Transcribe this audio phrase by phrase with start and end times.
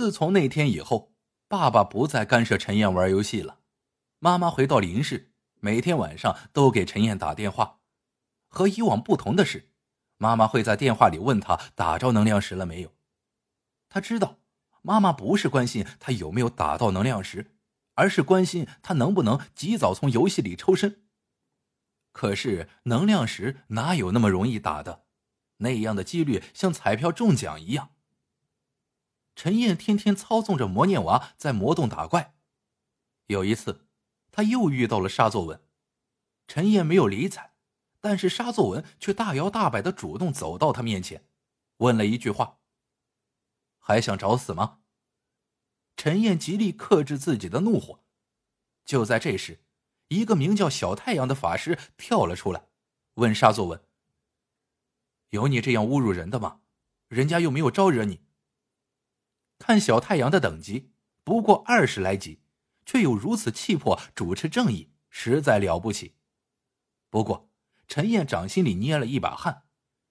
[0.00, 1.12] 自从那天以后，
[1.46, 3.58] 爸爸不再干涉陈燕玩游戏了。
[4.18, 7.80] 妈妈回到林氏，每天晚上都给陈燕打电话。
[8.48, 9.68] 和以往不同的是，
[10.16, 12.94] 妈妈会在电话里问他打着能量石了没有。
[13.90, 14.38] 他知道，
[14.80, 17.52] 妈妈不是关心他有没有打到能量石，
[17.92, 21.02] 而是关心他能不能及早从游戏里抽身。
[22.12, 25.04] 可是能量石哪有那么容易打的？
[25.58, 27.90] 那样的几率像彩票中奖一样。
[29.34, 32.34] 陈燕天天操纵着魔念娃在魔洞打怪。
[33.26, 33.86] 有一次，
[34.30, 35.62] 他又遇到了沙作文，
[36.46, 37.52] 陈燕没有理睬，
[38.00, 41.24] 但是沙作文却大摇大摆的主动走到他面前，
[41.78, 42.58] 问了一句话
[43.78, 44.80] ：“还想找死吗？”
[45.96, 48.00] 陈燕极力克制自己的怒火。
[48.84, 49.60] 就在这时，
[50.08, 52.66] 一个名叫小太阳的法师跳了出来，
[53.14, 53.80] 问沙作文。
[55.28, 56.62] 有你这样侮辱人的吗？
[57.06, 58.22] 人家又没有招惹你。
[59.60, 60.90] 看小太阳的等级
[61.22, 62.40] 不过二十来级，
[62.84, 66.16] 却有如此气魄，主持正义，实在了不起。
[67.08, 67.48] 不过
[67.86, 69.64] 陈燕掌心里捏了一把汗，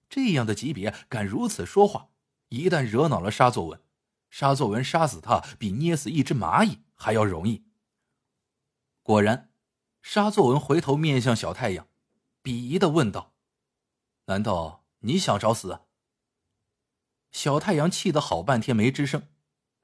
[0.08, 2.08] 这样的级别敢如此说话，
[2.48, 3.82] 一旦惹恼了沙作文，
[4.30, 7.66] 沙作文杀死他比捏死一只蚂蚁还要容易。
[9.02, 9.50] 果然，
[10.00, 11.88] 沙作文回头面向小太阳，
[12.42, 13.34] 鄙夷的问道
[14.26, 15.80] ：“难道？”你想找死？
[17.32, 19.28] 小太阳气得好半天没吱声，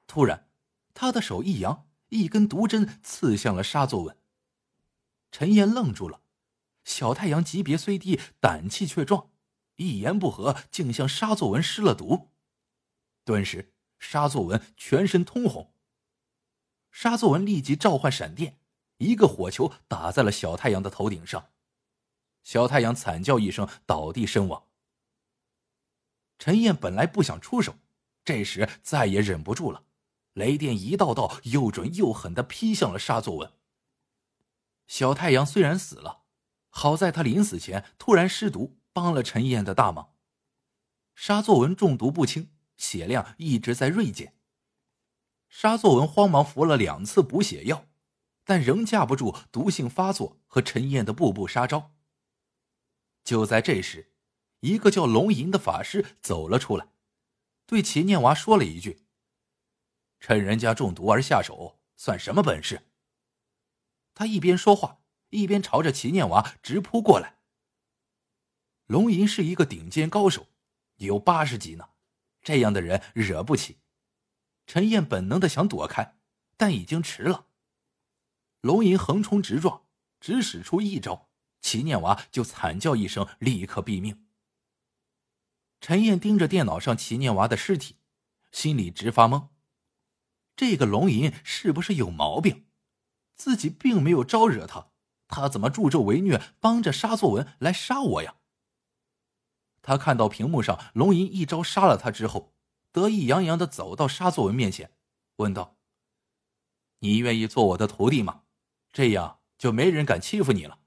[0.07, 0.49] 突然，
[0.93, 4.17] 他的手一扬，一根毒针刺向了沙作文。
[5.31, 6.21] 陈燕愣住了，
[6.83, 9.29] 小太阳级别虽低，胆气却壮，
[9.75, 12.31] 一言不合竟向沙作文施了毒。
[13.25, 15.73] 顿时，沙作文全身通红。
[16.89, 18.57] 沙作文立即召唤闪电，
[18.97, 21.51] 一个火球打在了小太阳的头顶上，
[22.43, 24.63] 小太阳惨叫一声，倒地身亡。
[26.39, 27.75] 陈燕本来不想出手，
[28.23, 29.83] 这时再也忍不住了，
[30.37, 33.51] 雷电一道道又准又狠的劈向了沙作文。
[34.85, 36.21] 小太阳虽然死了，
[36.69, 40.13] 好在他临死前突然施毒，帮了陈燕的大忙。
[41.15, 44.35] 沙作文中毒不轻，血量一直在锐减。
[45.49, 47.87] 沙作文慌忙服了两次补血药，
[48.43, 51.91] 但仍架不住毒性发作和陈燕的步步杀招。
[53.23, 54.13] 就在这时。
[54.61, 56.87] 一个叫龙吟的法师走了出来，
[57.67, 59.05] 对秦念娃说了一句
[60.19, 62.87] ：“趁人家中毒而下手，算什么本事？”
[64.13, 67.37] 他一边说话，一边朝着齐念娃直扑过来。
[68.87, 70.47] 龙吟是一个顶尖高手，
[70.95, 71.89] 有八十级呢，
[72.41, 73.77] 这样的人惹不起。
[74.65, 76.17] 陈燕本能的想躲开，
[76.55, 77.47] 但已经迟了。
[78.61, 79.83] 龙吟横冲直撞，
[80.19, 81.29] 只使出一招，
[81.61, 84.25] 齐念娃就惨叫一声，立刻毙命。
[85.79, 87.97] 陈燕盯着电脑上齐念娃的尸体，
[88.51, 89.49] 心里直发懵。
[90.57, 92.65] 这个龙吟是不是有毛病？
[93.35, 94.89] 自己并没有招惹他，
[95.27, 98.37] 他怎么助纣为虐，帮着沙作文来杀我呀？
[99.83, 102.55] 他看到屏幕上龙吟一招杀了他之后，
[102.91, 104.91] 得意洋洋的走到沙作文面前，
[105.35, 105.77] 问道
[106.99, 108.41] ：“你愿意做我的徒弟吗？
[108.91, 110.79] 这样就没人敢欺负你了。”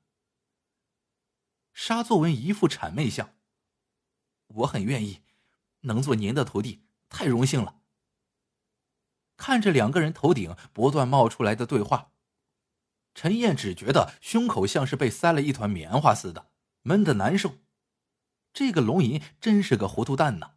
[1.73, 3.33] 沙作文一副谄媚相。
[4.49, 5.21] 我很愿意，
[5.83, 7.80] 能做您的徒弟，太荣幸了。
[9.41, 12.13] 看着两个人头顶不断冒出来的对话，
[13.15, 16.51] 陈燕只觉得胸口像是被塞了一团棉花似的，
[16.83, 17.55] 闷得难受。
[18.53, 20.57] 这个龙吟真是个糊涂蛋呐！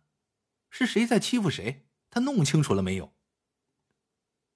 [0.69, 1.87] 是谁在欺负谁？
[2.09, 3.13] 他弄清楚了没有？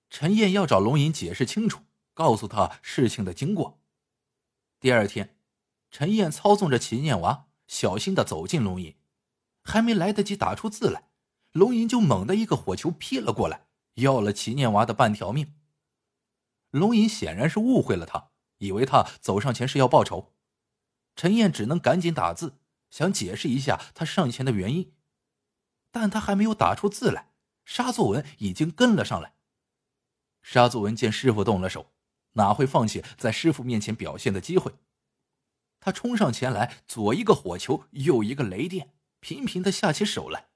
[0.10, 1.84] 陈燕要找龙吟解释清楚，
[2.14, 3.82] 告诉他事情的经过。
[4.82, 5.38] 第二天，
[5.90, 8.94] 陈燕操纵着秦念娃，小心的走进龙吟。
[9.64, 11.12] 还没来得及打出字来，
[11.54, 13.67] 龙吟就猛地一个火球劈了过来，
[13.98, 15.54] 要了齐念娃的半条命。
[16.72, 20.34] 龙吟显然是误会了他，以为他走上前是要报仇。
[21.16, 22.60] 陈燕只能赶紧打字，
[22.90, 24.94] 想解释一下他上前的原因，
[25.92, 27.32] 但他还没有打出字来，
[27.66, 29.34] 沙作文已经跟了上来。
[30.42, 31.92] 沙作文见师傅动了手，
[32.34, 34.76] 哪会放弃在师傅面前表现的机会？
[35.80, 38.94] 他冲上前来，左一个火球，右一个雷电。
[39.20, 40.50] 频频的下起手来，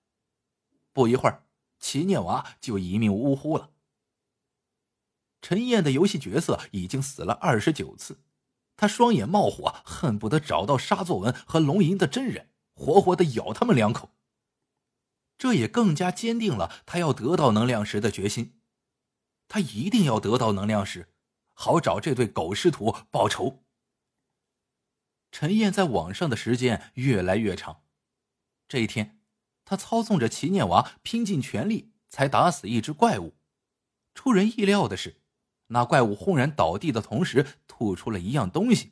[0.93, 1.43] 不一会儿，
[1.81, 3.71] 齐念娃就一命呜呼了。
[5.41, 8.21] 陈燕的游戏角色已经死了二十九次，
[8.77, 14.11] 他双眼冒火，恨不得找到沙作文和龙吟的真人，活活的咬他们两口。
[15.37, 18.61] 这也更加坚定了他要得到能量石的决心。
[19.47, 21.11] 他一定要得到能量石，
[21.53, 23.63] 好找这对狗师徒报仇。
[25.31, 27.81] 陈燕在网上的时间越来越长。
[28.67, 29.20] 这一天，
[29.71, 33.37] 他操纵着齐念娃拼尽全力，才打死一只怪物，
[34.13, 35.21] 出人意料的是，
[35.67, 38.91] 那怪物轰然倒地的同时，吐出了一样东西，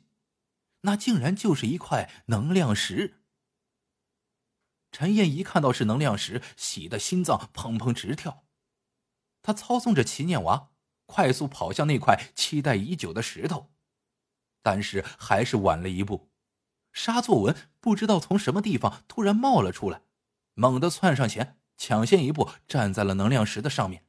[0.80, 3.18] 那竟然就是一块能量石。
[4.90, 8.46] 陈燕一看到是能量石，喜得心脏砰砰直跳。
[9.42, 10.70] 他操纵着齐念娃，
[11.04, 13.70] 快速跑向那块期待已久的石头，
[14.62, 16.30] 但是还是晚了一步。
[16.90, 20.00] 沙作文不知道从什么地方突然冒了出来，
[20.60, 24.04] 猛地窜上前，抢先一步站在了能量石的上面。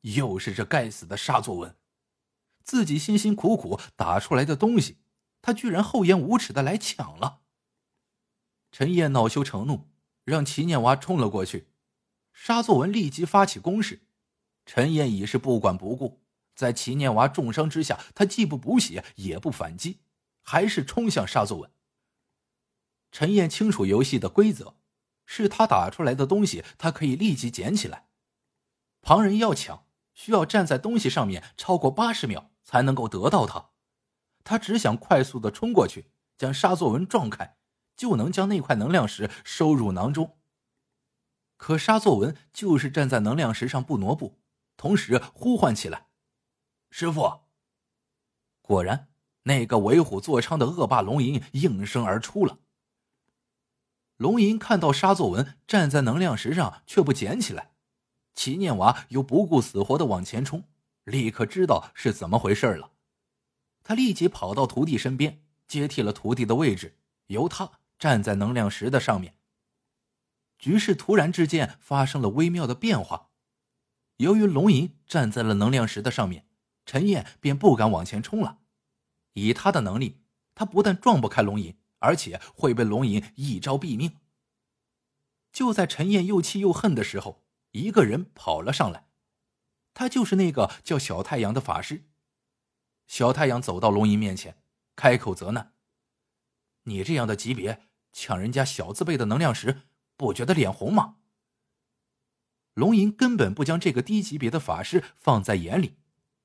[0.00, 1.76] 又是这该死的沙作文，
[2.64, 4.96] 自己辛辛苦苦打出来的东西，
[5.42, 7.42] 他居然厚颜无耻的来抢了。
[8.70, 9.90] 陈燕恼羞成怒，
[10.24, 11.68] 让齐念娃冲了过去。
[12.32, 14.06] 沙作文立即发起攻势，
[14.64, 16.22] 陈燕已是不管不顾。
[16.54, 20.00] 在齐念娃重伤之下，他既不补血，也不反击，
[20.40, 21.70] 还是冲向沙作文。
[23.10, 24.76] 陈燕清楚游戏的规则，
[25.34, 28.08] 是他打出来的东西，他可以立即捡起来。
[29.00, 33.70] 旁人要抢，需要站在东西上面超过八十秒才能够得到它。
[34.44, 37.56] 他只想快速的冲过去，将沙作文撞开。
[37.94, 40.38] 就能将那块能量石收入囊中。
[41.56, 44.40] 可沙作文就是站在能量石上不挪步，
[44.76, 46.08] 同时呼唤起来
[46.90, 47.42] ：“师傅！”
[48.60, 49.08] 果然，
[49.42, 52.58] 那个为虎作伥的恶霸龙吟应声而出了。
[54.22, 57.72] 龙吟看到沙作文站在能量石上却不捡起来，
[58.36, 60.62] 齐念娃又不顾死活的往前冲，
[61.02, 62.92] 立刻知道是怎么回事了。
[63.82, 66.96] 他立即跑到徒弟身边，接替了徒弟的位置，
[67.26, 67.72] 由他。
[67.98, 69.36] 站在能量石的上面，
[70.58, 73.30] 局势突然之间发生了微妙的变化。
[74.16, 76.46] 由于龙吟站在了能量石的上面，
[76.84, 78.58] 陈燕便不敢往前冲了。
[79.34, 80.20] 以他的能力，
[80.54, 84.18] 他不但撞不开龙吟，而且会被龙吟一招毙命。
[85.52, 89.08] 就在陈燕又气又恨的时候，一个人跑了上来，
[89.94, 92.04] 他就是那个叫小太阳的法师。
[93.06, 94.62] 小太阳走到龙吟面前，
[94.96, 95.74] 开口责难
[96.84, 99.84] ：“你这样的级别。”抢人家小字辈的能量石，
[100.18, 101.16] 不觉得脸红吗？
[102.74, 105.96] 龙吟根本不将这个低级别的法师放在眼里，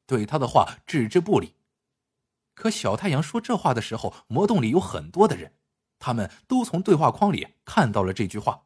[0.06, 1.56] 对他的话置之不理。
[2.58, 5.54] 可小太阳说这话的时候，魔洞里有很多的人，
[6.00, 8.64] 他们都从对话框里看到了这句话，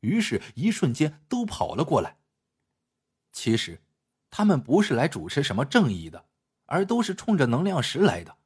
[0.00, 2.18] 于是一瞬间都跑了过来。
[3.32, 3.82] 其实，
[4.28, 6.26] 他们不是来主持什么正义的，
[6.66, 8.36] 而都是冲着能量石来的。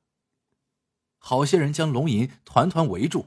[1.19, 3.27] 好些人将龙吟团团围住。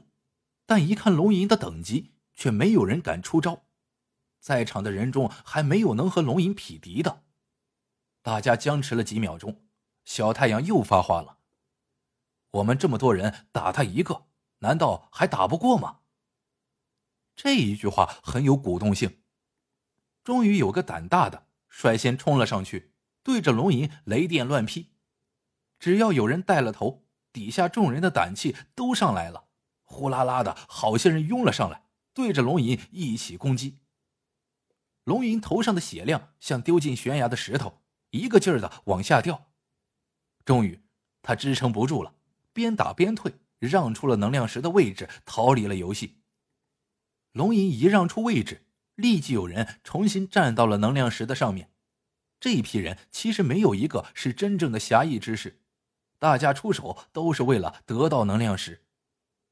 [0.64, 3.64] 但一看龙吟的等级，却没有人敢出招，
[4.40, 7.24] 在场的人中还没有能和龙吟匹敌的。
[8.22, 9.66] 大家僵持了几秒钟，
[10.04, 11.36] 小太阳又发话了
[12.52, 14.26] ：“我们这么多人打他一个，
[14.58, 15.98] 难道还打不过吗？”
[17.36, 19.22] 这一句话很有鼓动性。
[20.22, 24.92] 终于有个胆大的率先冲了上去，对着龙吟雷电乱劈。
[25.78, 29.48] 只要有人带了头，底下众人的胆气都上来了。
[29.82, 33.80] 呼啦啦的好些人拥了上来，对着龙吟一起攻击。
[35.04, 39.50] 龙吟头上的血量像丢进悬崖的石头，一个劲儿的往下掉。
[40.44, 40.84] 终于，
[41.20, 42.14] 他支撑不住了，
[42.52, 46.18] 边打边退，让出了能量石的位置，逃离了游戏。
[47.32, 51.70] 龙吟一让出位置，立即有人重新站到了能量石的上面。
[52.38, 55.60] 这一批人其实没有一个是真正的侠义之士，
[56.18, 58.84] 大家出手都是为了得到能量石。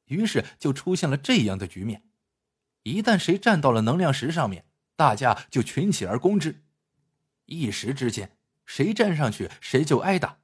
[0.07, 2.03] 于是就出现了这样的局面：
[2.83, 4.67] 一旦谁站到了能量石上面，
[4.97, 6.65] 大家就群起而攻之。
[7.47, 10.39] 一时之间，谁站上去谁就挨打。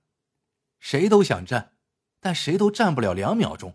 [0.78, 1.75] 谁都想站，
[2.20, 3.75] 但谁都站不了两秒钟。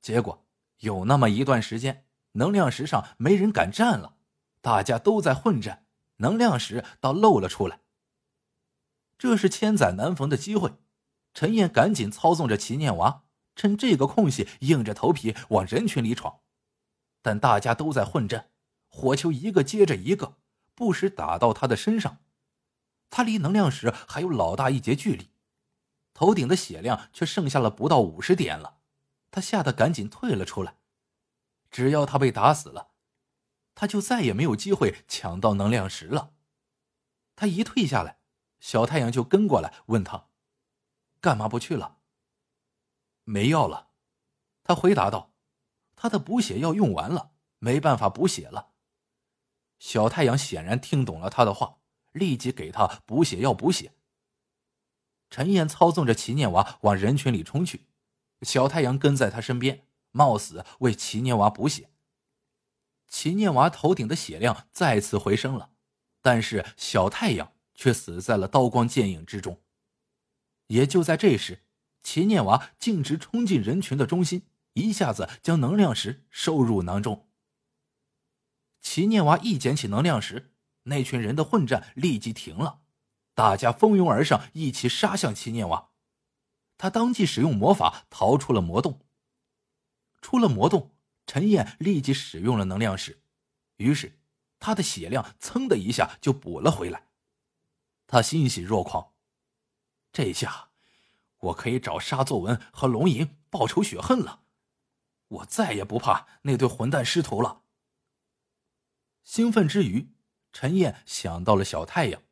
[0.00, 0.44] 结果
[0.78, 4.16] 有那么一段时间，能量石上没人敢站了，
[4.60, 7.80] 大家都在混战，能量石倒露了出来。
[9.18, 10.74] 这是千载难逢的机会，
[11.32, 13.24] 陈燕赶紧操纵着齐念娃。
[13.54, 16.40] 趁这个空隙，硬着头皮往人群里闯，
[17.22, 18.50] 但大家都在混战，
[18.88, 20.36] 火球一个接着一个，
[20.74, 22.18] 不时打到他的身上。
[23.08, 25.30] 他离能量石还有老大一截距离，
[26.16, 28.78] 头顶的血量却剩下了不到五十点了。
[29.30, 30.78] 他吓得赶紧退了出来。
[31.70, 32.92] 只要他被打死了，
[33.74, 36.32] 他就再也没有机会抢到能量石了。
[37.34, 38.20] 他一退下来，
[38.60, 40.28] 小太阳就跟过来问他
[41.20, 41.98] ：“干嘛不去了？”
[43.24, 43.90] 没药了，
[44.64, 45.34] 他回答道
[45.96, 48.70] ：“他的补血药用完了，没办法补血了。”
[49.78, 51.80] 小太阳显然听懂了他的话，
[52.12, 53.92] 立即给他补血药补血。
[55.28, 57.86] 陈燕操纵着齐念娃往人群里冲去，
[58.42, 61.90] 小太阳跟在他身边，冒死为齐念娃补血。
[63.08, 65.70] 齐念娃头顶的血量再次回升了，
[66.22, 69.60] 但是小太阳却死在了刀光剑影之中。
[70.68, 71.62] 也就在这时，
[72.02, 74.42] 齐念娃径直冲进人群的中心，
[74.72, 77.28] 一下子将能量石收入囊中。
[78.80, 80.52] 齐念娃一捡起能量石，
[80.84, 82.80] 那群人的混战立即停了，
[83.36, 85.90] 大家蜂拥而上，一起杀向齐念瓦。
[86.78, 89.02] 他当即使用魔法逃出了魔洞。
[90.22, 93.22] 出了魔洞，陈燕立即使用了能量石，
[93.76, 94.18] 于是
[94.58, 97.08] 他的血量噌的一下就补了回来。
[98.06, 99.12] 他欣喜若狂，
[100.10, 100.70] 这下
[101.36, 104.44] 我可以找沙作文和龙吟报仇雪恨了，
[105.28, 107.64] 我再也不怕那对混蛋师徒了。
[109.22, 110.14] 兴奋之余，
[110.54, 112.22] 陈燕想到了小太阳。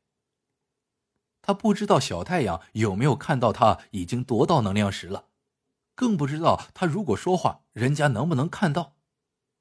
[1.47, 5.27] 他不知道小太阳有没有看到他已经夺到能量石了，
[5.95, 8.95] 更不知道他如果说话，人家能不能看到。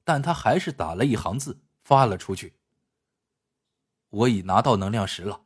[0.05, 2.55] 但他还是打了一行字发了出去
[4.09, 5.43] ：“我已拿到能量石了，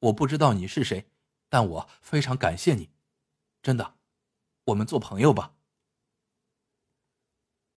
[0.00, 1.08] 我不知道你是谁，
[1.48, 2.90] 但我非常感谢你，
[3.62, 3.94] 真的，
[4.64, 5.52] 我们做朋友吧。”